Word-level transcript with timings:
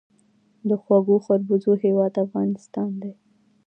د 0.67 0.69
خوږو 0.81 1.15
خربوزو 1.25 1.71
هیواد 1.83 2.13
افغانستان. 2.25 2.91